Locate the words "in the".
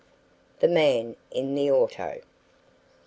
1.29-1.69